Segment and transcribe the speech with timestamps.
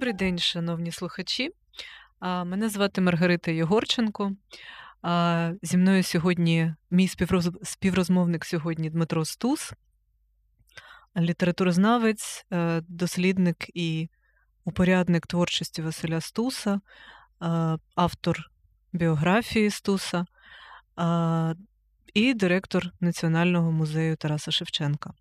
[0.00, 1.50] Добрий день, шановні слухачі.
[2.20, 4.32] Мене звати Маргарита Єгорченко.
[5.62, 7.08] Зі мною сьогодні мій
[7.62, 9.72] співрозмовник сьогодні Дмитро Стус,
[11.16, 14.08] літературознавець, е, дослідник і
[14.64, 16.80] упорядник творчості Василя Стуса,
[17.94, 18.50] автор
[18.92, 20.24] біографії Стуса
[22.14, 25.12] і директор Національного музею Тараса Шевченка.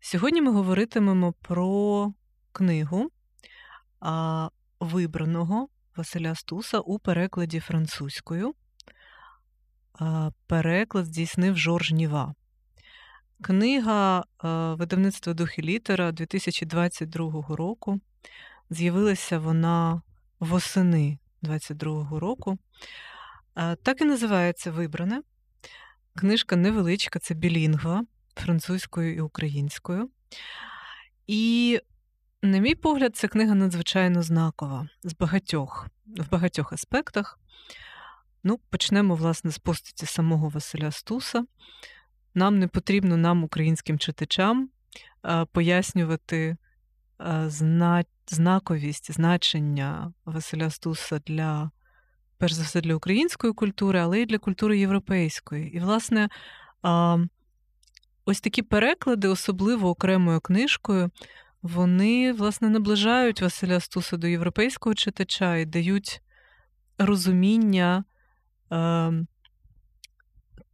[0.00, 2.12] Сьогодні ми говоритимемо про
[2.52, 3.10] книгу
[4.80, 8.54] вибраного Василя Стуса у перекладі французькою.
[10.46, 12.34] Переклад здійснив Жорж Ніва.
[13.42, 14.24] Книга
[14.78, 18.00] видавництва «Дух і літера 2022 року.
[18.70, 20.02] З'явилася вона
[20.40, 22.58] восени 2022 року.
[23.82, 25.22] Так і називається Вибране.
[26.14, 30.10] Книжка невеличка, це білінгва французькою і українською.
[31.26, 31.80] І
[32.42, 37.38] на мій погляд, ця книга надзвичайно знакова з багатьох, в багатьох аспектах.
[38.44, 41.44] Ну, Почнемо, власне, з постаті самого Василя Стуса.
[42.34, 44.68] Нам не потрібно, нам, українським читачам,
[45.52, 46.56] пояснювати
[48.26, 51.70] знаковість, значення Василя Стуса для,
[52.38, 55.76] перш за все, для української культури, але й для культури європейської.
[55.76, 56.28] І, власне,
[58.24, 61.10] ось такі переклади, особливо окремою книжкою,
[61.62, 66.22] вони, власне, наближають Василя Стуса до європейського читача і дають
[66.98, 68.04] розуміння
[68.72, 69.12] е,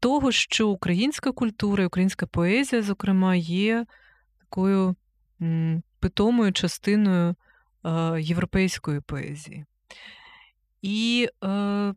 [0.00, 3.86] того, що українська культура, українська поезія, зокрема, є
[4.40, 4.96] такою
[5.42, 7.34] м, питомою частиною
[7.84, 9.64] е, європейської поезії.
[10.82, 11.94] І е,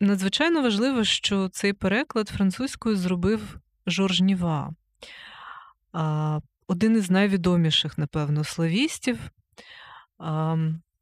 [0.00, 4.74] надзвичайно важливо, що цей переклад французькою зробив Жорж Ніва
[6.66, 9.18] один із найвідоміших, напевно, славістів.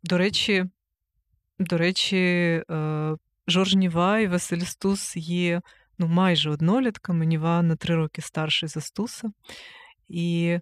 [0.02, 0.64] До речі,
[1.58, 2.16] до речі,
[2.70, 3.16] е,
[3.48, 5.60] Жорж Ніва і Василь Стус є
[5.98, 7.26] ну, майже однолітками.
[7.26, 9.30] Ніва на три роки старший за Стуса.
[10.08, 10.58] І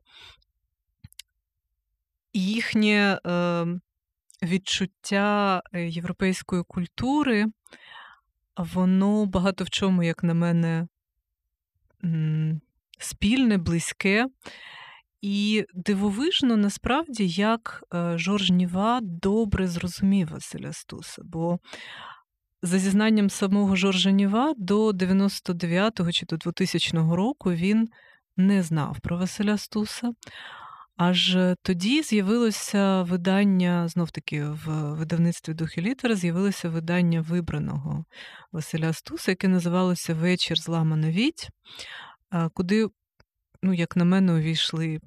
[2.33, 3.67] їхнє е,
[4.43, 7.47] відчуття е, європейської культури,
[8.57, 10.89] воно багато в чому, як на мене,
[12.99, 14.27] спільне, близьке.
[15.23, 21.23] І дивовижно насправді, як е, Жорж Ніва добре зрозумів Василя Стуса.
[21.25, 21.59] Бо,
[22.63, 27.89] за зізнанням самого Жоржа Ніва, до 99-го чи до 2000 року він
[28.37, 30.13] не знав про Василя Стуса.
[30.97, 38.05] Аж тоді з'явилося видання, знов-таки в видавництві «Дух і літера» з'явилося видання вибраного
[38.53, 41.49] Василя Стуса, яке називалося Вечір зламана віть,
[42.55, 42.87] куди,
[43.63, 45.01] ну, як на мене, увійшли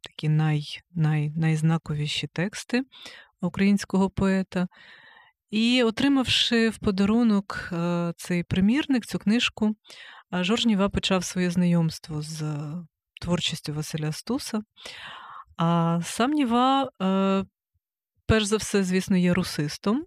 [0.00, 0.62] такі най,
[0.94, 2.82] най, найзнаковіші тексти
[3.40, 4.68] українського поета.
[5.50, 9.76] І, отримавши в подарунок е, цей примірник, цю книжку,
[10.34, 12.44] е, Жорж Ніва почав своє знайомство з
[13.20, 14.60] творчістю Василя Стуса.
[15.56, 17.44] А сам Ніва, е,
[18.26, 20.04] перш за все, звісно, є русистом.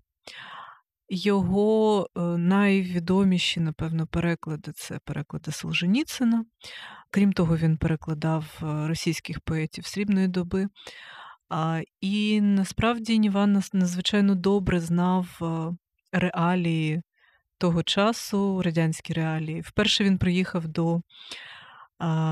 [1.09, 6.45] Його найвідоміші, напевно, переклади це переклади Солженіцина.
[7.11, 10.67] Крім того, він перекладав е, російських поетів срібної доби.
[12.01, 15.75] І насправді Ніван надзвичайно добре знав е,
[16.17, 17.01] реалії
[17.57, 19.61] того часу, радянські реалії.
[19.61, 21.01] Вперше він приїхав до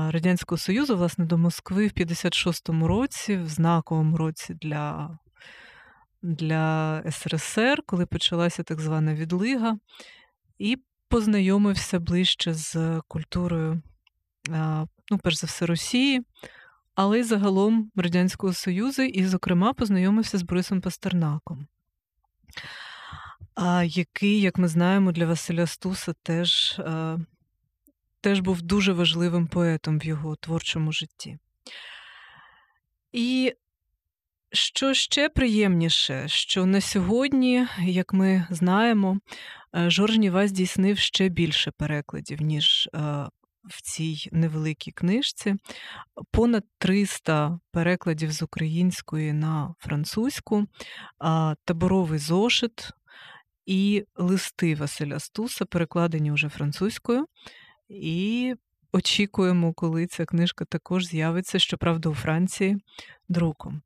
[0.08, 5.18] Радянського Союзу, власне, до Москви в 56-му році, в знаковому році для
[6.22, 9.78] для СРСР, коли почалася так звана відлига,
[10.58, 10.78] і
[11.08, 13.82] познайомився ближче з культурою
[15.10, 16.22] ну, перш за все, Росії,
[16.94, 21.66] але й загалом Радянського Союзу, і, зокрема, познайомився з Борисом Пастернаком,
[23.84, 26.80] який, як ми знаємо, для Василя Стуса теж,
[28.20, 31.38] теж був дуже важливим поетом в його творчому житті.
[33.12, 33.54] І
[34.52, 39.18] що ще приємніше, що на сьогодні, як ми знаємо,
[39.74, 42.88] Жорж Ніва здійснив ще більше перекладів, ніж
[43.64, 45.54] в цій невеликій книжці
[46.30, 50.66] понад 300 перекладів з української на французьку,
[51.64, 52.90] таборовий зошит
[53.66, 57.26] і листи Василя Стуса, перекладені вже французькою.
[57.88, 58.54] І
[58.92, 62.76] очікуємо, коли ця книжка також з'явиться, щоправда, у Франції
[63.28, 63.82] друком.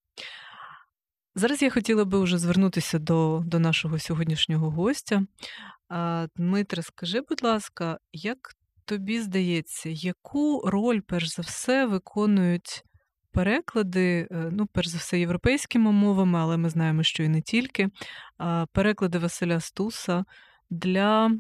[1.39, 5.23] Зараз я хотіла би вже звернутися до до нашого сьогоднішнього гостя.
[6.37, 8.39] Дмитре, скажи, будь ласка, як
[8.85, 12.85] тобі здається, яку роль, перш за все, виконують
[13.33, 17.89] переклади, е, ну, перш за все, європейськими мовами, але ми знаємо, що і не тільки,
[18.73, 20.25] переклади Василя Стуса
[20.71, 21.31] для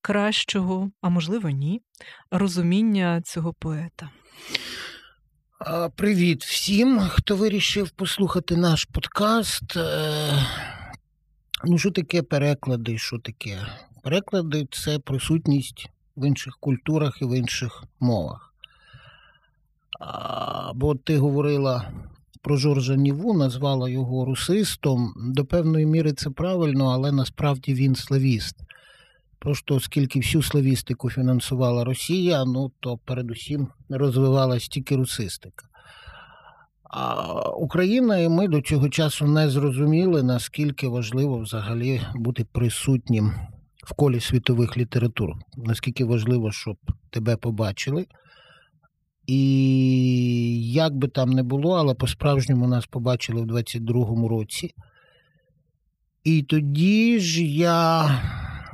[0.00, 1.82] кращого, а можливо, ні,
[2.30, 4.10] розуміння цього поета.
[5.96, 9.76] Привіт всім, хто вирішив послухати наш подкаст.
[9.76, 10.46] Е,
[11.64, 12.98] ну, що таке переклади?
[12.98, 13.66] Що таке?
[14.02, 18.54] Переклади це присутність в інших культурах і в інших мовах.
[20.74, 21.92] Бо ти говорила
[22.40, 25.14] про Жоржа Ніву, назвала його русистом.
[25.16, 28.56] До певної міри це правильно, але насправді він славіст.
[29.42, 35.66] Просто оскільки всю славістику фінансувала Росія, ну то передусім розвивалась тільки русистика.
[36.84, 43.32] А Україна і ми до цього часу не зрозуміли, наскільки важливо взагалі бути присутнім
[43.84, 46.76] в колі світових літератур, наскільки важливо, щоб
[47.10, 48.06] тебе побачили.
[49.26, 54.74] І як би там не було, але по-справжньому нас побачили в 22-му році.
[56.24, 58.10] І тоді ж я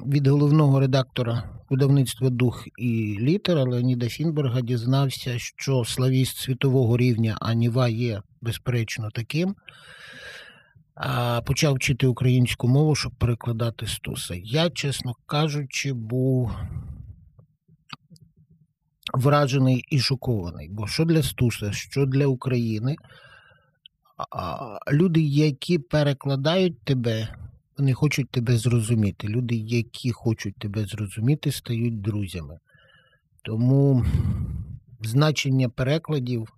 [0.07, 7.89] від головного редактора видавництва Дух і літера Леоніда Фінберга дізнався, що славіст світового рівня Аніва
[7.89, 9.55] є, безперечно, таким.
[10.95, 14.35] А Почав вчити українську мову, щоб перекладати Стуса.
[14.45, 16.57] Я, чесно кажучи, був
[19.15, 20.69] вражений і шокований.
[20.71, 22.97] Бо що для Стуса, що для України,
[24.93, 27.29] люди, які перекладають тебе,
[27.79, 29.29] вони хочуть тебе зрозуміти.
[29.29, 32.59] Люди, які хочуть тебе зрозуміти, стають друзями.
[33.45, 34.05] Тому
[35.01, 36.49] значення перекладів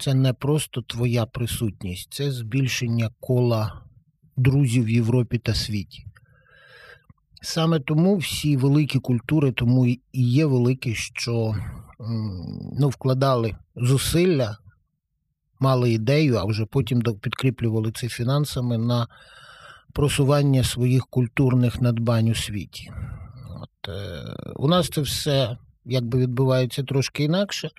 [0.00, 3.82] це не просто твоя присутність, це збільшення кола
[4.36, 6.04] друзів в Європі та світі.
[7.42, 11.54] Саме тому всі великі культури, тому і є великі, що
[12.80, 14.58] ну, вкладали зусилля,
[15.60, 19.06] мали ідею, а вже потім підкріплювали це фінансами на
[19.92, 22.92] просування своїх культурних надбань у світі.
[23.62, 27.70] От, е, У нас це все якби відбувається трошки інакше.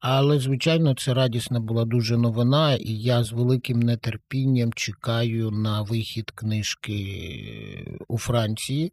[0.00, 6.30] Але, звичайно, це радісна була дуже новина, і я з великим нетерпінням чекаю на вихід
[6.30, 8.92] книжки у Франції.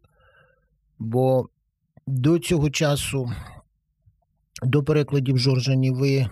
[0.98, 1.48] Бо
[2.06, 3.32] до цього часу,
[4.62, 6.28] до перекладів Жоржа Ніви,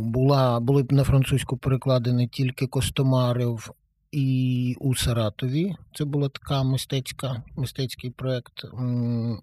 [0.00, 3.70] була, були на французьку перекладені тільки Костомарів
[4.12, 5.76] і у Саратові.
[5.94, 8.64] Це була така мистецька, мистецький проєкт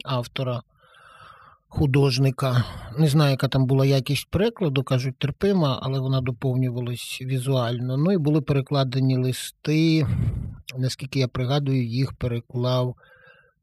[0.06, 0.62] автора
[1.68, 2.64] художника.
[2.98, 7.98] Не знаю, яка там була якість перекладу, кажуть, терпима, але вона доповнювалась візуально.
[7.98, 10.08] Ну і були перекладені листи,
[10.78, 12.96] наскільки я пригадую, їх переклав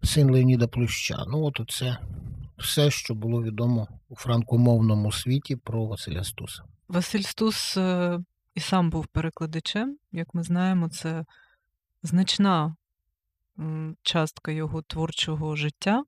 [0.03, 1.25] син Леоніда Плюща.
[1.29, 1.97] Ну, от це
[2.61, 6.63] все, що було відомо у франкомовному світі про Василя Стуса.
[6.89, 8.19] Василь Стус е,
[8.55, 11.25] і сам був перекладачем, як ми знаємо, це
[12.03, 12.77] значна
[14.03, 16.05] частка його творчого життя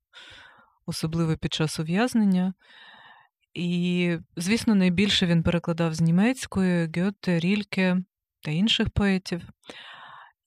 [0.86, 2.54] особливо під час ув'язнення.
[3.54, 7.96] І, звісно, найбільше він перекладав з німецької Гьоте, Рільке
[8.40, 9.42] та інших поетів.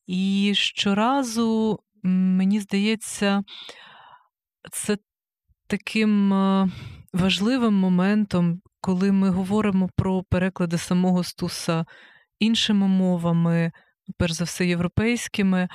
[0.07, 3.43] І щоразу, мені здається,
[4.71, 4.97] це
[5.77, 6.69] таким е,
[7.13, 11.85] важливим моментом, коли ми говоримо про переклади самого Стуса
[12.39, 13.71] іншими мовами,
[14.17, 15.67] перш за все, європейськими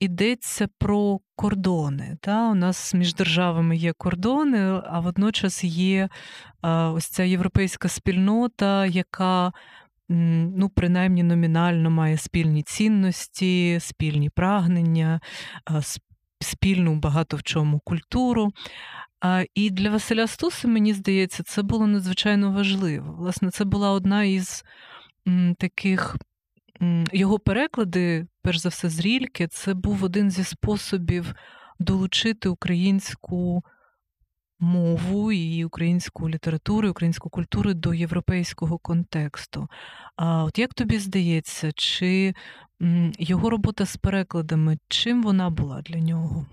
[0.00, 2.16] йдеться про кордони.
[2.20, 2.50] Та?
[2.50, 6.08] У нас між державами є кордони, а водночас є
[6.62, 9.52] ось ця європейська спільнота, яка
[10.08, 15.20] ну, принаймні номінально має спільні цінності, спільні прагнення,
[16.42, 18.52] спільну багато в чому культуру.
[19.54, 23.14] І для Василя Стуси, мені здається, це було надзвичайно важливо.
[23.18, 24.64] Власне, це була одна із
[25.58, 26.16] таких
[27.12, 31.34] його переклади, перш за все, з Рільки, це був один зі способів
[31.78, 33.64] долучити українську
[34.62, 39.68] мову і українську літературу, і українську культуру до європейського контексту.
[40.16, 42.34] А от як тобі здається, чи
[43.18, 46.46] його робота з перекладами, чим вона була для нього?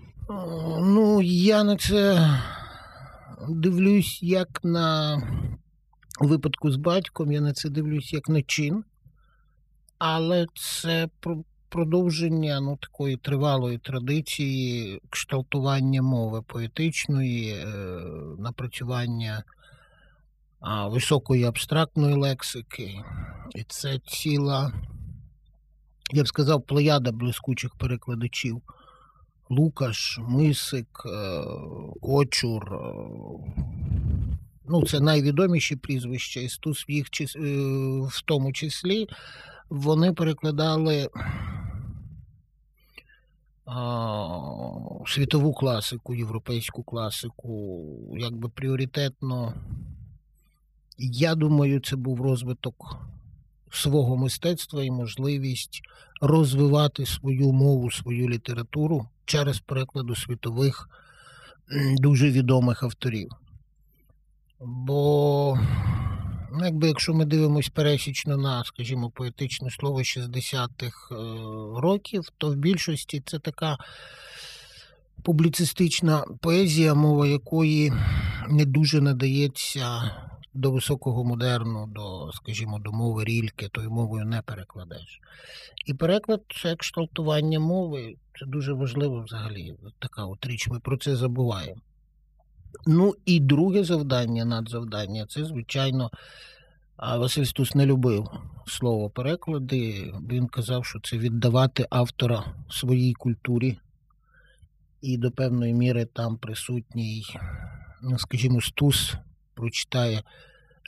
[0.80, 2.30] Ну, я на це
[3.48, 5.22] дивлюсь як на
[6.20, 8.84] випадку з батьком, я на це дивлюсь як на чин
[10.00, 11.08] але це
[11.70, 17.66] продовження ну, такої тривалої традиції кшталтування мови поетичної, е,
[18.38, 19.44] напрацювання
[20.86, 23.00] високої абстрактної лексики.
[23.54, 24.72] І це ціла,
[26.12, 28.62] я б сказав, плеяда блискучих перекладачів.
[29.50, 31.42] Лукаш, Мисик, е,
[32.00, 32.78] Очур, е,
[34.68, 36.48] ну, це найвідоміші прізвища, і
[36.88, 37.10] їх
[38.08, 39.06] в тому числі,
[39.70, 41.08] вони перекладали
[45.06, 47.84] світову класику, європейську класику,
[48.18, 49.54] якби пріоритетно.
[50.98, 52.96] Я думаю, це був розвиток
[53.70, 55.80] свого мистецтва і можливість
[56.20, 60.88] розвивати свою мову, свою літературу через перекладу світових
[61.96, 63.30] дуже відомих авторів.
[64.60, 65.58] Бо,
[66.62, 71.16] якби якщо ми дивимося пересічно на, скажімо, поетичне слово 60-х е,
[71.80, 73.78] років, то в більшості це така
[75.22, 77.92] публіцистична поезія, мова якої
[78.48, 80.10] не дуже надається
[80.54, 85.20] до високого модерну, до, скажімо, до мови рільки, тою мовою не перекладеш.
[85.86, 89.74] І переклад це кшталтування мови, це дуже важливо взагалі.
[89.98, 91.80] Така от річ, ми про це забуваємо.
[92.86, 96.10] Ну і друге завдання, надзавдання, це, звичайно,
[96.98, 98.28] Василь Стус не любив
[98.66, 100.14] слово переклади.
[100.30, 103.78] Він казав, що це віддавати автора своїй культурі,
[105.00, 107.24] і до певної міри там присутній,
[108.02, 109.14] ну, скажімо, Стус
[109.54, 110.22] прочитає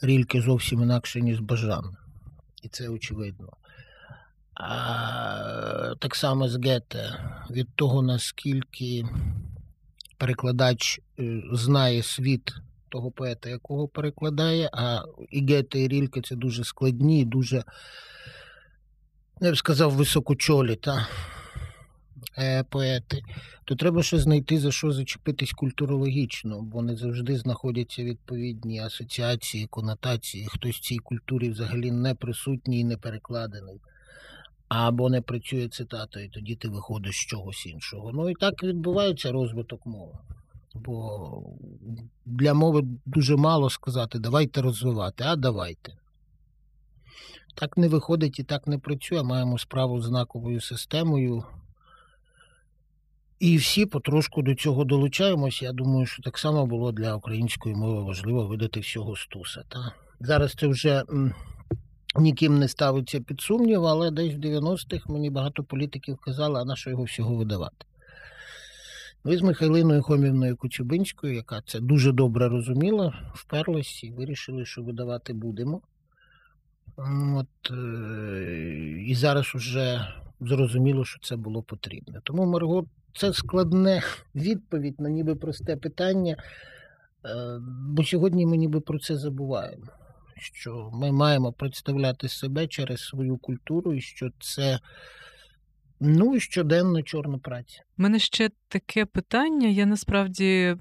[0.02, 1.96] рільки зовсім інакше, ніж Бажан.
[2.62, 3.48] І це очевидно.
[4.54, 9.04] А Так само з Гете, від того, наскільки
[10.22, 12.54] перекладач е, знає світ
[12.88, 17.64] того поета, якого перекладає, а і Гете, і Рільке це дуже складні, дуже,
[19.40, 21.08] я б сказав, високочолі та,
[22.38, 23.22] е, поети,
[23.64, 30.46] то треба ще знайти за що зачепитись культурологічно, бо не завжди знаходяться відповідні асоціації, конотації.
[30.50, 33.80] Хтось в цій культурі взагалі не присутній і не перекладений
[34.72, 38.12] або не працює цитата, і тоді ти виходиш з чогось іншого.
[38.12, 40.18] Ну і так відбувається розвиток мови.
[40.74, 41.42] Бо
[42.26, 45.92] для мови дуже мало сказати, давайте розвивати, а давайте.
[47.54, 49.22] Так не виходить і так не працює.
[49.22, 51.44] Маємо справу з знаковою системою.
[53.38, 55.64] І всі потрошку до цього долучаємося.
[55.64, 59.64] Я думаю, що так само було для української мови важливо видати всього стуса.
[59.68, 59.92] Та?
[60.20, 61.04] Зараз це вже
[62.16, 66.76] ніким не ставиться під сумнів, але десь в 90-х мені багато політиків казали, а на
[66.76, 67.86] що його всього видавати.
[69.24, 75.32] Ми з Михайлиною Хомівною Коцюбинською, яка це дуже добре розуміла, вперлась і вирішили, що видавати
[75.32, 75.80] будемо.
[77.36, 82.20] От, е, І зараз вже зрозуміло, що це було потрібно.
[82.22, 84.02] Тому, Марго, це складне
[84.34, 89.86] відповідь на ніби просте питання, е, бо сьогодні ми ніби про це забуваємо
[90.42, 94.80] що ми маємо представляти себе через свою культуру, і що це
[96.00, 97.82] ну, щоденна чорна праця.
[97.98, 99.68] У мене ще таке питання.
[99.68, 100.76] Я насправді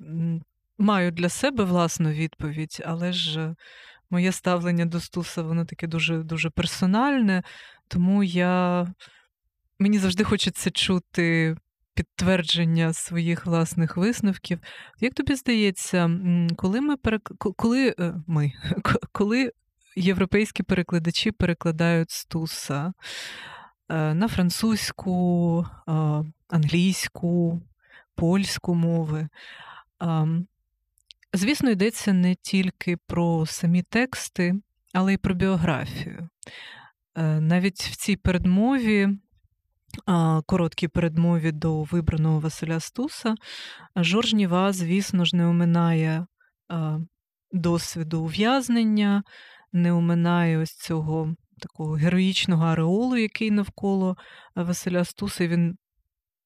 [0.78, 3.56] маю для себе власну відповідь, але ж
[4.10, 7.44] моє ставлення до Стуса, воно таке дуже дуже персональне,
[7.88, 8.88] тому я
[9.80, 11.56] мені завжди хочеться чути.
[11.94, 14.60] Підтвердження своїх власних висновків.
[15.00, 16.10] Як тобі здається,
[16.56, 17.32] коли ми перек...
[17.38, 18.52] коли е, ми,
[19.12, 19.52] коли
[19.96, 22.94] європейські перекладачі перекладають стуса
[23.90, 25.92] е, на французьку, е,
[26.48, 27.62] англійську,
[28.16, 29.28] польську мови,
[31.34, 34.56] звісно, йдеться не тільки про самі тексти,
[34.94, 36.30] але й про біографію.
[37.40, 39.10] Навіть в цій передмові
[40.46, 43.36] короткій передмові до вибраного Василя Стуса,
[43.96, 46.26] Жорж Ніва, звісно ж, не оминає
[47.52, 49.24] досвіду ув'язнення,
[49.74, 54.18] не оминає ось цього такого героїчного ареолу, який навколо
[54.56, 55.48] Василя Стуса.
[55.48, 55.78] Він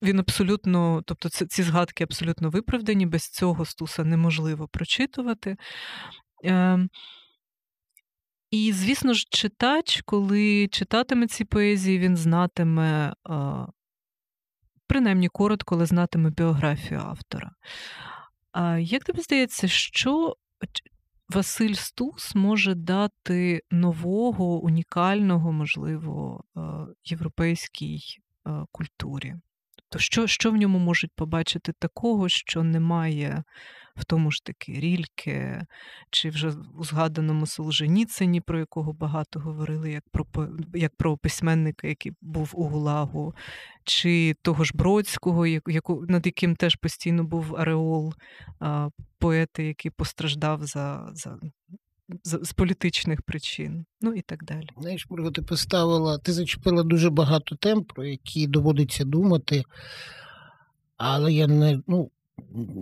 [0.01, 5.55] він абсолютно, тобто ці згадки абсолютно виправдані, без цього Стуса неможливо прочитувати.
[8.55, 13.13] І, звісно ж, читач, коли читатиме ці поезії, він знатиме,
[14.88, 17.51] принаймні коротко, але знатиме біографію автора.
[18.79, 20.35] Як тобі здається, що
[21.29, 26.43] Василь Стус може дати нового, унікального, можливо,
[27.05, 28.00] європейській
[28.71, 29.35] культурі?
[29.95, 33.43] То що що в ньому можуть побачити такого, що немає
[33.95, 35.65] в тому ж таки Рільке,
[36.11, 40.25] чи вже у згаданому Солженіцині, про якого багато говорили, як про
[40.73, 43.35] як про письменника, який був у Гулагу,
[43.83, 48.13] чи того ж Бродського, яку, над яким теж постійно був Ареол,
[49.19, 51.09] поети, який постраждав за.
[51.13, 51.39] за
[52.24, 54.67] з, політичних причин, ну і так далі.
[54.77, 59.63] Знаєш, Марго, ти поставила, ти зачепила дуже багато тем, про які доводиться думати,
[60.97, 62.12] але я не ну,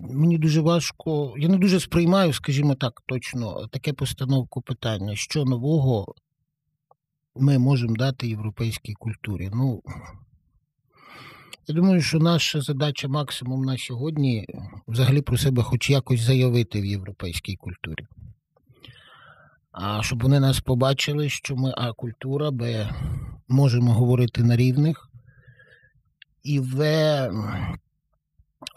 [0.10, 6.15] мені дуже важко, я не дуже сприймаю, скажімо так, точно таке постановку питання, що нового
[7.36, 9.50] ми можемо дати європейській культурі.
[9.53, 9.82] Ну,
[11.68, 14.48] я думаю, що наша задача максимум на сьогодні
[14.88, 18.06] взагалі про себе хоч якось заявити в європейській культурі.
[19.74, 22.89] А щоб вони нас побачили, що ми А культура, Б
[23.48, 25.10] можемо говорити на рівних,
[26.44, 27.32] і В,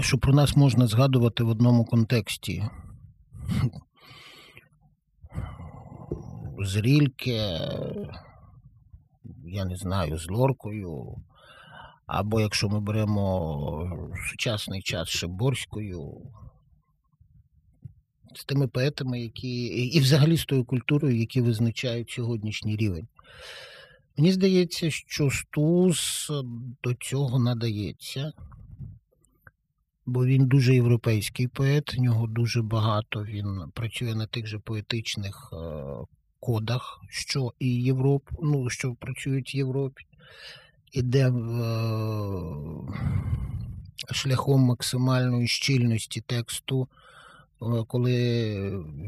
[0.00, 2.64] що про нас можна згадувати в одному контексті.
[6.58, 7.60] З Рільке,
[9.44, 11.16] я не знаю, з Лоркою,
[12.06, 16.12] або якщо ми беремо сучасний час Шиборською,
[18.36, 23.06] з тими поетами, які і взагалі з тою культурою, які визначають сьогоднішній рівень.
[24.16, 26.30] Мені здається, що Стус
[26.82, 28.32] до цього надається,
[30.06, 35.50] бо він дуже європейський поет, у нього дуже багато він працює на тих же поетичних
[35.52, 35.56] е,
[36.40, 40.04] кодах, що і Європ, ну, що працюють в Європі,
[40.92, 41.32] іде е,
[44.12, 46.88] шляхом максимальної щільності тексту.
[47.62, 48.14] Е, коли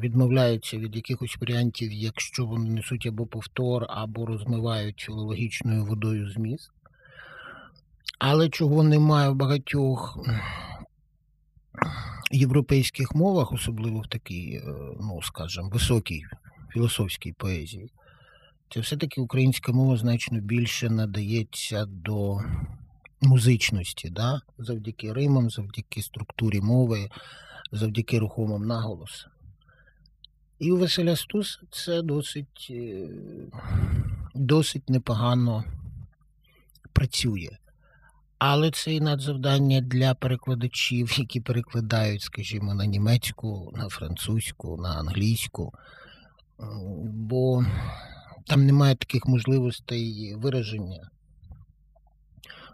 [0.02, 6.70] відмовляються від якихось варіантів, якщо вони несуть або повтор, або розмивають філологічною водою зміст.
[8.18, 10.18] Але чого немає в багатьох
[12.30, 16.22] європейських мовах, особливо в такій, е, ну скажімо, високій
[16.72, 17.90] філософській поезії,
[18.70, 22.38] це все-таки українська мова значно більше надається до
[23.20, 24.40] музичності, да?
[24.58, 27.08] завдяки римам, завдяки структурі мови
[27.72, 29.26] завдяки рухомим наголос.
[30.58, 33.08] І у Василя Стус це досить е,
[34.34, 35.64] досить непогано
[36.92, 37.50] працює.
[38.38, 45.72] Але це і надзавдання для перекладачів, які перекладають, скажімо, на німецьку, на французьку, на англійську,
[47.04, 47.64] бо
[48.46, 51.10] там немає таких можливостей вираження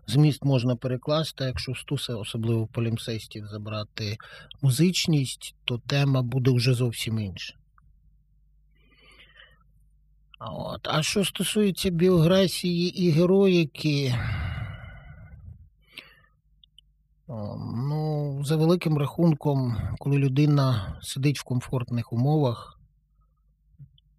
[0.06, 4.16] Зміст можна перекласти, якщо в стуса, особливо в полімсестів, забрати
[4.62, 7.54] музичність, то тема буде вже зовсім інша.
[10.40, 10.88] От.
[10.88, 14.14] А що стосується біографії і героїки,
[17.28, 22.73] ну, за великим рахунком, коли людина сидить в комфортних умовах,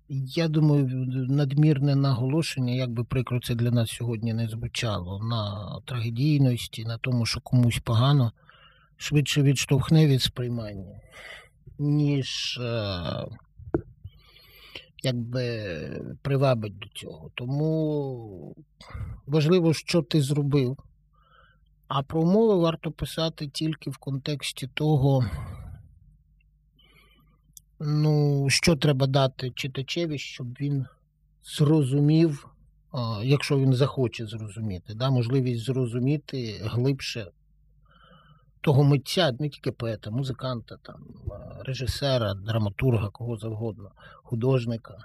[0.10, 0.88] я думаю,
[1.30, 7.26] надмірне наголошення, як би прикро це для нас сьогодні не звучало, на трагедійності, на тому,
[7.26, 8.32] що комусь погано,
[8.98, 11.00] швидше відштовхне від сприймання,
[11.80, 13.28] ніж е,
[15.04, 15.64] якби
[16.22, 17.32] привабить до цього.
[17.36, 18.56] Тому
[19.26, 20.78] важливо, що ти зробив.
[21.88, 25.26] А про умови варто писати тільки в контексті того.
[27.88, 30.86] Ну, що треба дати читачеві, щоб він
[31.44, 32.48] зрозумів,
[33.24, 37.32] якщо він захоче зрозуміти, да, можливість зрозуміти глибше
[38.62, 41.04] того митця, не тільки поета, музиканта, там,
[41.60, 43.92] режисера, драматурга, кого завгодно,
[44.24, 44.98] художника,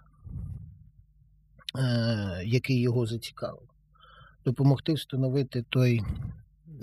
[1.79, 3.69] е, який його зацікавив,
[4.45, 6.03] допомогти встановити той,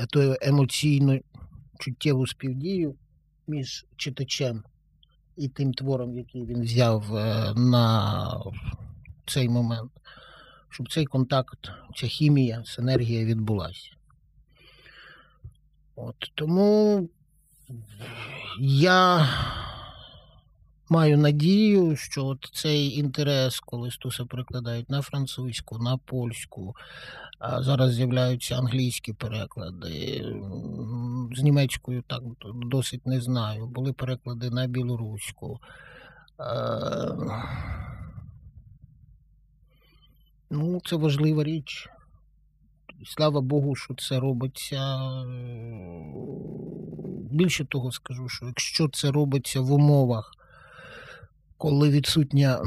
[0.10, 1.19] той емоційну
[1.79, 2.95] чуттєву співдію
[3.47, 4.63] між читачем
[5.38, 8.23] і тим твором, який він взяв е, на
[9.26, 9.91] цей момент,
[10.69, 13.91] щоб цей контакт, ця хімія, синергія відбулася.
[15.95, 17.10] От, Тому
[18.60, 19.28] я
[20.89, 26.76] маю надію, що от цей інтерес, коли Стуса перекладають на французьку, на польську,
[27.39, 30.26] а зараз з'являються англійські переклади.
[31.36, 32.21] З німецькою так
[32.56, 33.67] досить не знаю.
[33.67, 35.60] Були переклади на білоруську.
[40.50, 41.89] Ну, це важлива річ.
[43.06, 45.00] Слава Богу, що це робиться.
[47.32, 50.37] Більше того скажу, що якщо це робиться в умовах,
[51.58, 52.62] коли відсутня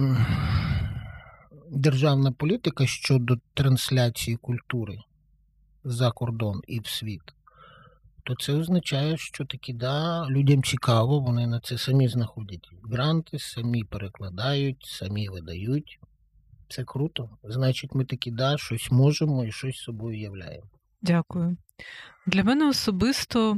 [1.71, 4.99] державна політика щодо трансляції культури
[5.85, 7.23] за кордон і в світ,
[8.25, 13.85] то це означає, що таки да, людям цікаво, вони на це самі знаходять гранти, самі
[13.85, 15.99] перекладають, самі видають.
[16.69, 17.31] Це круто.
[17.45, 20.67] Значить, ми таки да, щось можемо і щось собою являємо.
[21.03, 21.57] Дякую.
[22.27, 23.57] Для мене особисто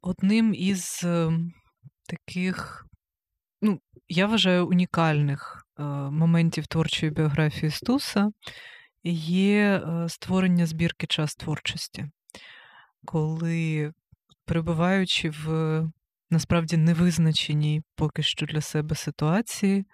[0.00, 1.52] одним із ем,
[2.06, 2.86] таких,
[4.12, 8.30] я вважаю, унікальних Е, моментів творчої біографії Стуса
[9.04, 12.06] є е, створення збірки час творчості,
[13.04, 13.92] коли
[14.44, 15.46] перебуваючи в
[16.30, 19.84] насправді невизначеній поки що для себе ситуації,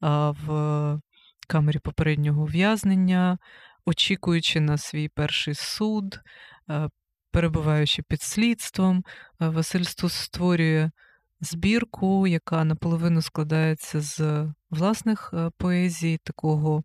[0.00, 1.00] в
[1.48, 3.38] камері попереднього ув'язнення,
[3.86, 6.20] очікуючи на свій перший суд,
[7.30, 9.04] перебуваючи під слідством,
[9.38, 10.90] Василь Стус створює
[11.44, 16.82] збірку, яка наполовину складається з власних е, поезій, такого.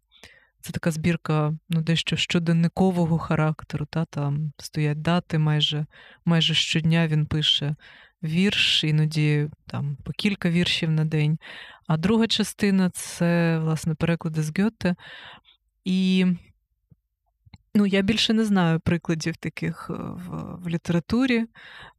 [0.61, 3.85] Це така збірка ну, дещо щоденникового характеру.
[3.85, 5.85] Та, Там стоять дати майже
[6.25, 7.75] майже щодня він пише
[8.23, 11.39] вірш, іноді там по кілька віршів на день.
[11.87, 14.95] А друга частина це, власне, переклади з Гьоте.
[15.85, 16.25] І
[17.75, 21.45] ну, я більше не знаю прикладів таких е, в, в літературі,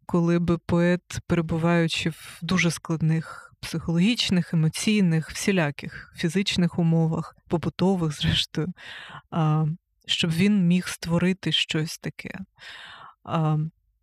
[0.07, 8.69] коли би поет, перебуваючи в дуже складних психологічних, емоційних, всіляких фізичних умовах, побутових, зрештою,
[10.07, 12.39] щоб він міг створити щось таке.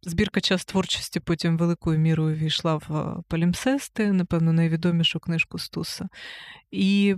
[0.02, 6.08] Збірка час творчості потім великою мірою війшла в Палімсести, напевно, найвідомішу книжку Стуса.
[6.72, 7.16] І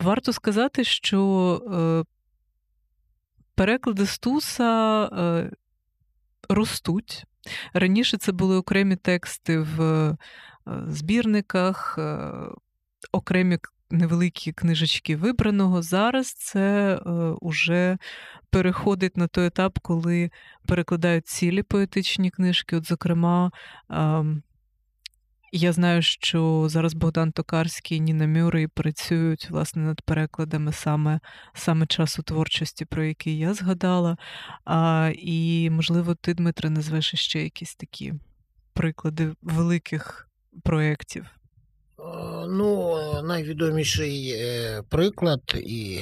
[0.00, 2.19] варто сказати, що е,
[3.60, 5.50] переклади Стуса е,
[6.48, 7.24] ростуть.
[7.72, 10.16] Раніше це були окремі тексти в е,
[10.86, 12.30] збірниках, е,
[13.12, 13.58] окремі
[13.90, 15.82] невеликі книжечки вибраного.
[15.82, 16.98] Зараз це
[17.42, 17.98] вже
[18.50, 20.30] переходить на той етап, коли
[20.66, 22.76] перекладають цілі поетичні книжки.
[22.76, 23.50] От, зокрема,
[25.52, 31.20] я знаю, що зараз Богдан Токарський Ніна Мюррей працюють власне над перекладами саме
[31.54, 34.16] саме часу творчості, про який я згадала.
[34.64, 38.14] А, І, можливо, ти, Дмитре, назвеш ще якісь такі
[38.72, 40.28] приклади великих
[40.62, 41.26] проєктів.
[42.48, 46.00] Ну, найвідоміший е, приклад, і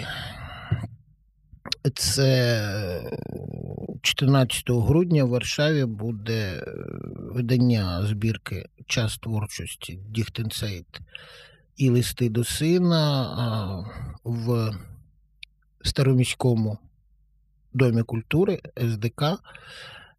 [1.94, 3.10] це
[4.02, 6.62] 14 грудня в Варшаві буде е,
[7.14, 11.00] видання збірки Час творчості Діхтенцейт
[11.76, 13.84] і листи до сина
[14.24, 14.72] в
[15.84, 16.78] Староміському
[17.72, 19.22] домі культури СДК.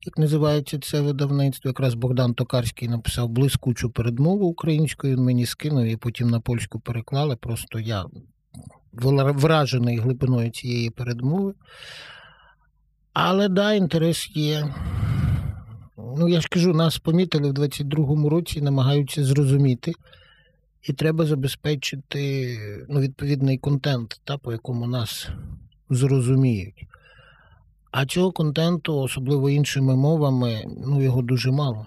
[0.01, 5.97] Як називається це видавництво, якраз Богдан Токарський написав блискучу передмову українською, він мені скинув і
[5.97, 7.35] потім на польську переклали.
[7.35, 8.05] Просто я
[8.93, 11.53] вражений глибиною цієї передмови.
[13.13, 14.73] Але да, інтерес є.
[15.97, 19.93] Ну, я ж кажу, нас помітили в 22-му році, намагаються зрозуміти,
[20.83, 22.57] і треба забезпечити
[22.89, 25.29] ну, відповідний контент, та, по якому нас
[25.89, 26.85] зрозуміють.
[27.91, 31.85] А цього контенту, особливо іншими мовами, ну, його дуже мало.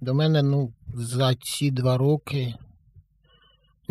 [0.00, 2.54] До мене ну, за ці два роки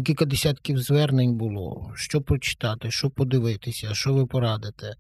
[0.06, 4.95] кілька десятків звернень було, що прочитати, що подивитися, що ви порадите.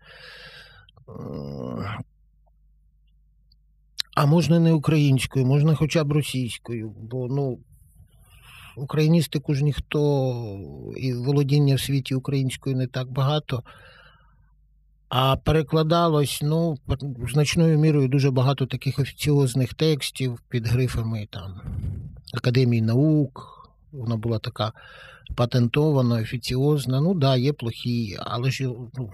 [4.15, 7.59] А можна не українською, можна хоча б російською, бо ну,
[8.77, 10.59] україністику ж ніхто
[10.97, 13.63] і володіння в світі українською не так багато.
[15.09, 16.77] А перекладалось ну,
[17.33, 21.61] значною мірою дуже багато таких офіціозних текстів під грифами там,
[22.33, 23.59] Академії наук.
[23.91, 24.73] Вона була така
[25.35, 27.01] патентована, офіціозна.
[27.01, 29.11] Ну, да, є плохі, але ж ну,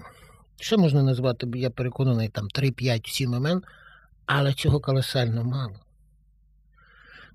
[0.60, 3.62] ще можна назвати, я переконаний, там 3-5-7 імен,
[4.26, 5.76] але цього колосально мало.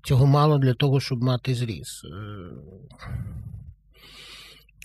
[0.04, 2.02] Цього мало для того, щоб мати зріз.
[2.04, 2.08] Е,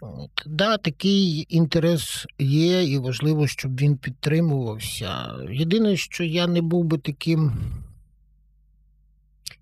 [0.02, 0.32] от.
[0.46, 5.36] Да, такий інтерес є, і важливо, щоб він підтримувався.
[5.50, 7.54] Єдине, що я не був би таким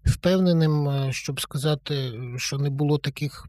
[0.06, 3.48] впевненим, е, щоб сказати, що не було таких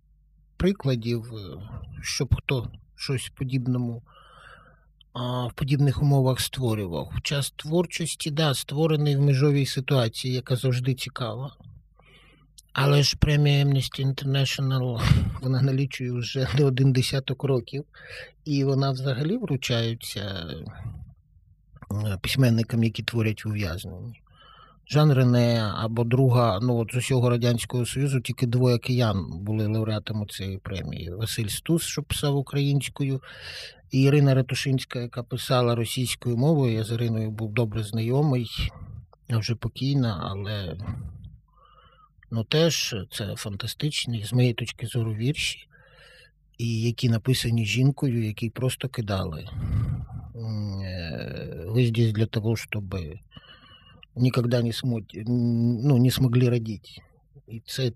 [0.57, 1.59] прикладів, е,
[2.03, 4.03] щоб хто щось подібному
[5.14, 7.12] в подібних умовах створював.
[7.23, 11.57] Час творчості, да, створений в межовій ситуації, яка завжди цікава.
[12.73, 15.01] Але ж премія Amnesty International
[15.42, 17.85] вона налічує вже не один десяток років,
[18.44, 20.46] і вона взагалі вручається
[21.92, 24.20] е, письменникам, які творять ув'язненні.
[24.92, 30.26] Жан Рене або друга, ну от з усього Радянського Союзу тільки двоє киян були лауреатами
[30.26, 31.11] цієї премії.
[31.11, 33.22] Василь Стус, що писав українською,
[33.90, 36.72] і Ірина Ретушинська, яка писала російською мовою.
[36.72, 38.48] Я з Іриною був добре знайомий,
[39.29, 40.76] я вже покійна, але
[42.31, 45.68] ну теж це фантастичні, з моєї точки зору, вірші,
[46.59, 49.48] і які написані жінкою, які просто кидали.
[51.66, 52.96] Ви здесь для того, щоб
[54.16, 56.90] никогда не смог, ну, не смогли родити.
[57.49, 57.92] І це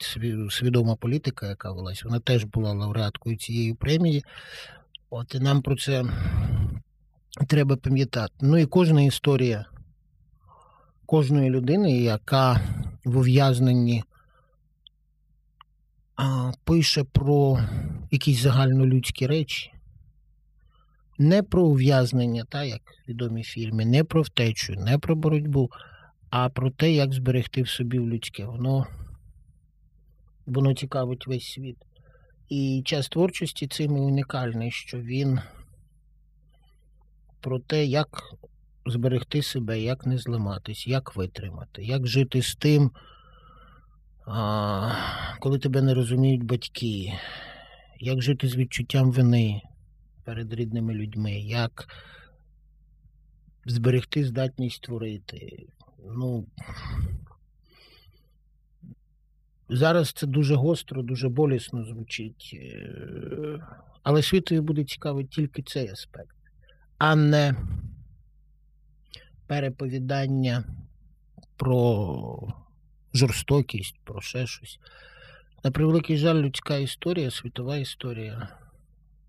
[0.51, 4.25] свідома політика, яка велась, вона теж була лауреаткою цієї премії.
[5.11, 6.05] От і нам про це
[7.49, 8.35] треба пам'ятати.
[8.41, 9.67] Ну і кожна історія
[11.07, 12.61] кожної людини, яка
[13.05, 14.05] в ув'язненні
[16.65, 17.61] пише про
[18.11, 19.73] якісь загальнолюдські речі,
[21.19, 25.71] не про ув'язнення, та, як відомі фільми, не про втечу, не про боротьбу,
[26.37, 28.45] а про те, як зберегти в собі в людське.
[28.45, 28.87] Воно,
[30.47, 31.77] воно цікавить весь світ.
[32.49, 35.41] І час творчості цим і унікальний, що він
[37.41, 38.23] про те, як
[38.87, 42.91] зберегти себе, як не зламатись, як витримати, як жити з тим,
[45.41, 47.13] коли тебе не розуміють батьки,
[48.01, 49.63] як жити з відчуттям вини
[50.25, 51.89] перед рідними людьми, як
[53.67, 55.67] зберегти здатність творити.
[56.05, 56.47] Ну,
[59.69, 63.67] Зараз це дуже гостро, дуже болісно звучить, е,
[64.03, 66.37] але світові буде цікавий тільки цей аспект,
[66.99, 67.55] а не
[69.47, 70.65] переповідання
[71.57, 72.55] про
[73.15, 74.79] жорстокість, про ще щось.
[75.65, 78.49] На превеликий жаль, людська історія, світова історія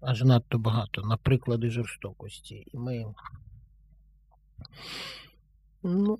[0.01, 2.67] аж надто багато, на приклади жорстокості.
[2.73, 3.05] І ми,
[5.85, 6.19] ну,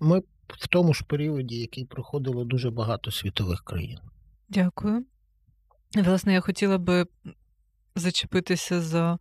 [0.00, 3.98] ми в тому ж періоді, який проходило дуже багато світових країн.
[4.48, 5.04] Дякую.
[5.94, 7.06] Власне, я хотіла би
[7.94, 9.18] зачепитися за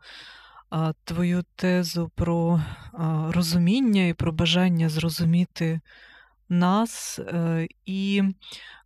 [0.69, 2.61] а, твою тезу про
[2.93, 5.79] а, розуміння і про бажання зрозуміти
[6.49, 7.19] нас.
[7.19, 8.23] Е, і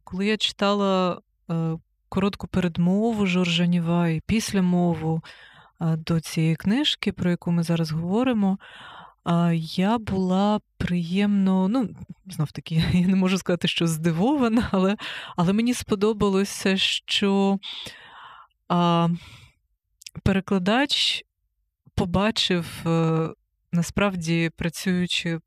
[0.03, 1.77] коли я читала е,
[2.09, 5.21] коротку передмову Жоржа Ніва і післямову
[5.81, 8.57] е, до цієї книжки, про яку ми зараз говоримо,
[9.53, 11.89] я була приємно, ну,
[12.25, 14.97] знов таки, я не можу сказати, що здивована, але
[15.37, 17.59] але мені сподобалося, що
[18.67, 19.09] а,
[20.23, 21.23] перекладач
[21.95, 23.29] побачив, е,
[23.71, 25.39] насправді працюючи.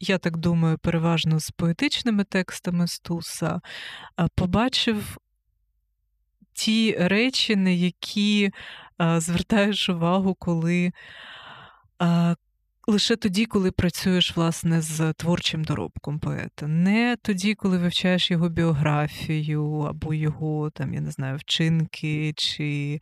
[0.00, 3.60] Я так думаю, переважно з поетичними текстами Стуса,
[4.34, 5.18] побачив
[6.52, 8.50] ті речі, на які
[8.98, 10.92] звертаєш увагу, коли
[12.88, 19.80] лише тоді, коли працюєш власне з творчим доробком поета, не тоді, коли вивчаєш його біографію
[19.80, 23.00] або його там, я не знаю, вчинки чи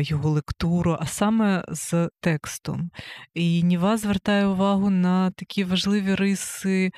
[0.00, 2.90] його лектуру, а саме з текстом.
[3.34, 6.90] І Ніва звертає увагу на такі важливі риси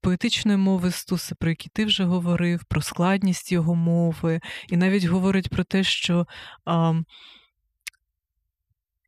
[0.00, 5.48] поетичної мови Стуса, про які ти вже говорив, про складність його мови, і навіть говорить
[5.48, 6.26] про те, що.
[6.64, 6.94] А,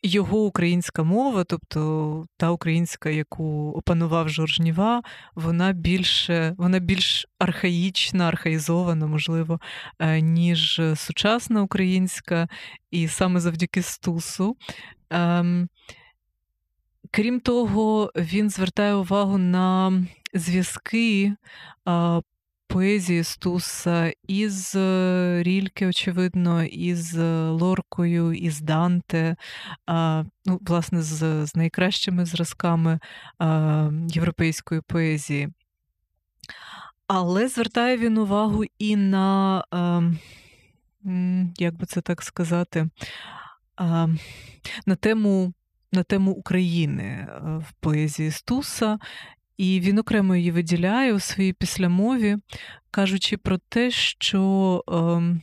[0.06, 5.02] його українська мова, тобто та українська, яку опанував Жоржніва,
[5.34, 9.60] вона більше, вона більш архаїчна, архаїзована, можливо,
[9.98, 12.48] е, ніж сучасна українська,
[12.90, 14.56] і саме завдяки Стусу.
[15.10, 15.68] Ем,
[17.10, 19.92] крім того, він звертає увагу на
[20.34, 21.32] зв'язки
[22.66, 29.36] поезії Стуса із е, Рільке, очевидно, із е, Лоркою, із Данте,
[30.46, 32.98] ну, власне, з, з найкращими зразками
[34.08, 35.48] європейської поезії.
[37.06, 39.64] Але звертає він увагу і на,
[41.58, 42.88] як би це так сказати,
[44.86, 45.52] на тему
[45.92, 48.98] на тему України е, в поезії Стуса,
[49.56, 52.36] і він окремо її виділяє у своїй післямові,
[52.90, 55.40] кажучи про те, що е,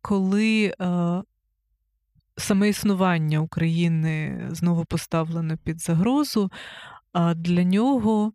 [0.00, 1.22] коли е,
[2.36, 6.50] саме існування України знову поставлено під загрозу,
[7.12, 8.32] а для нього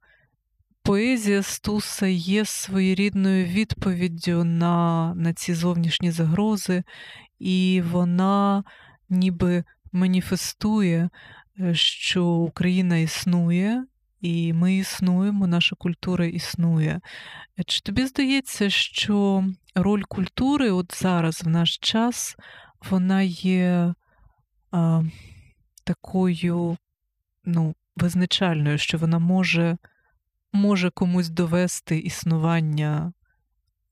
[0.83, 6.83] поезія Стуса є своєрідною відповіддю на, на ці зовнішні загрози,
[7.39, 8.63] і вона
[9.09, 11.09] ніби маніфестує,
[11.59, 13.85] е, що Україна існує
[14.21, 17.01] і ми існуємо, наша культура існує.
[17.65, 22.35] Чи тобі здається, що роль культури от зараз, в наш час,
[22.89, 23.93] вона є
[24.71, 25.03] а,
[25.83, 26.77] такою
[27.45, 29.77] ну, визначальною, що вона може
[30.53, 33.13] може комусь довести існування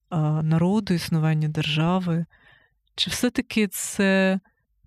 [0.09, 2.25] а, народу, існування держави?
[2.95, 4.39] Чи все-таки це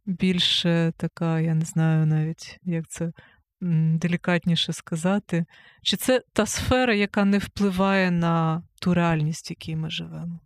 [0.06, 3.12] більше така, я не знаю навіть, як це
[3.60, 5.44] делікатніше сказати,
[5.82, 10.40] чи це та сфера, яка не впливає на ту реальність, в якій ми живемо?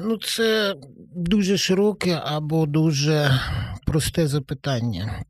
[0.00, 0.76] Ну, це
[1.14, 3.40] дуже широке або дуже
[3.86, 5.24] просте запитання.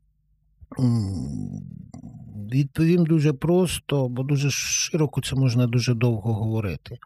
[2.51, 6.97] Відповім дуже просто, бо дуже широко це можна дуже довго говорити.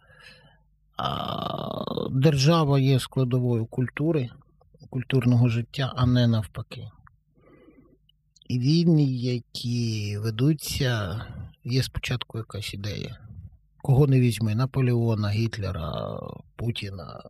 [2.12, 4.30] Держава є складовою культури,
[4.89, 6.88] культурного життя, а не навпаки.
[8.51, 11.25] Війни, які ведуться
[11.63, 13.17] є спочатку якась ідея.
[13.81, 16.19] Кого не візьми, Наполеона, Гітлера,
[16.55, 17.23] Путіна.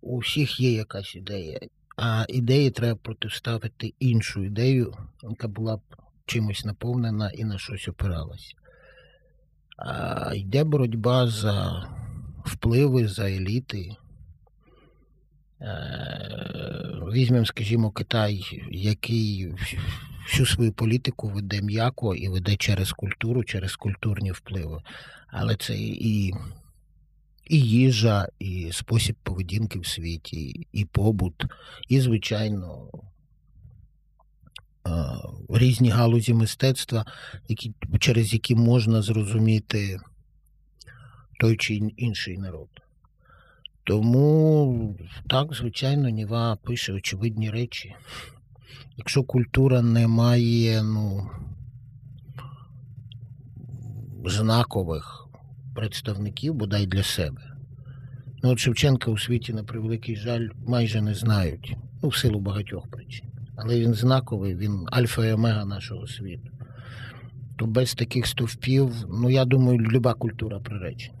[0.00, 1.60] У всіх є якась ідея.
[1.96, 5.80] А ідеї треба протиставити іншу ідею, яка була б
[6.26, 8.54] чимось наповнена і на щось опиралась.
[9.76, 11.88] А йде боротьба за
[12.44, 13.96] впливи, за еліти.
[15.64, 16.44] Е,
[17.12, 19.54] Візьмемо, скажімо, Китай, який
[20.26, 24.82] всю свою політику веде м'яко і веде через культуру, через культурні впливи.
[25.26, 26.34] Але це і,
[27.44, 31.44] і їжа, і спосіб поведінки в світі, і побут,
[31.88, 32.88] і, звичайно,
[34.86, 34.90] е,
[35.48, 37.04] різні галузі мистецтва,
[37.48, 40.00] які, через які можна зрозуміти
[41.40, 42.68] той чи інший народ.
[43.86, 44.96] Тому
[45.28, 47.94] так, звичайно, Ніва пише очевидні речі.
[48.96, 51.30] Якщо культура не має ну,
[54.24, 55.26] знакових
[55.74, 57.42] представників, бодай для себе.
[58.42, 62.88] Ну, от Шевченка у світі, на превеликий жаль, майже не знають, ну, в силу багатьох
[62.90, 63.26] причин.
[63.56, 66.50] Але він знаковий, він альфа і омега нашого світу.
[67.56, 71.18] То без таких стовпів, ну я думаю, люба культура приречена.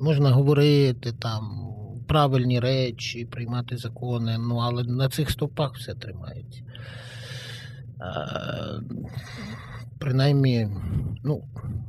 [0.00, 1.66] Можна говорити там
[2.06, 6.62] правильні речі, приймати закони, ну але на цих стовпах все тримається.
[7.98, 8.80] А,
[9.98, 10.68] принаймні,
[11.24, 11.44] ну,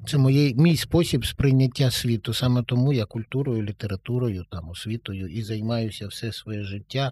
[0.07, 2.33] це моє, мій спосіб сприйняття світу.
[2.33, 7.11] Саме тому я культурою, літературою, там, освітою і займаюся все своє життя,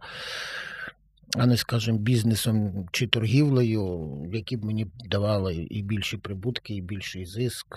[1.38, 7.26] а не, скажімо, бізнесом чи торгівлею, які б мені давали і більші прибутки, і більший
[7.26, 7.68] зиск.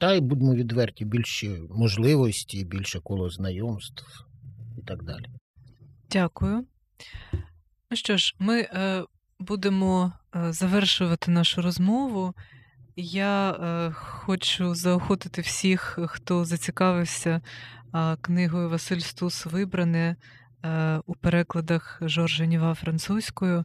[0.00, 4.26] Та й будьмо відверті, більші можливості, більше коло знайомств
[4.78, 5.26] і так далі.
[6.10, 6.64] Дякую.
[7.90, 9.04] Ну що ж, ми е,
[9.38, 12.34] будемо е, завершувати нашу розмову.
[12.96, 17.40] Я е, хочу заохотити всіх, хто зацікавився
[17.94, 20.16] е, книгою Василь Стус Вибране
[20.64, 23.64] е, у перекладах Жоржа Ніва французькою.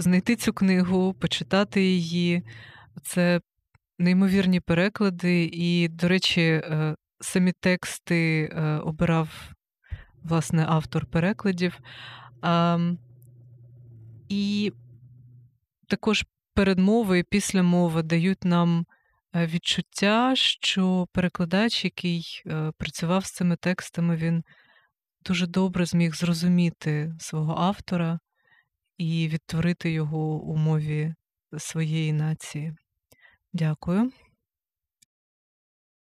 [0.00, 2.42] Знайти цю книгу, почитати її.
[3.02, 3.40] Це
[3.98, 9.52] неймовірні переклади, і, до речі, е, самі тексти е, обирав
[10.22, 11.78] власне автор перекладів.
[14.28, 14.72] І
[15.86, 18.86] також передмови і післямови дають нам
[19.34, 22.42] е, відчуття, що перекладач, який
[22.78, 24.44] працював з цими текстами, він
[25.26, 28.18] дуже добре зміг зрозуміти свого автора
[29.00, 31.14] і відтворити його у мові
[31.58, 32.74] своєї нації.
[33.52, 34.12] Дякую.